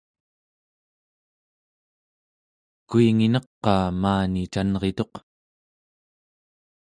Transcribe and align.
kuingineq-qaa 2.89 3.77
maani 4.01 4.41
canrituq? 4.53 5.11